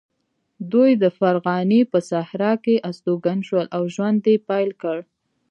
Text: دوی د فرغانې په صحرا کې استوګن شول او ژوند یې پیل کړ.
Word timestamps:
دوی 0.71 0.91
د 1.03 1.05
فرغانې 1.17 1.81
په 1.91 1.99
صحرا 2.09 2.53
کې 2.63 2.83
استوګن 2.89 3.39
شول 3.47 3.65
او 3.75 3.83
ژوند 3.93 4.21
یې 4.31 4.35
پیل 4.47 4.69
کړ. 4.81 4.97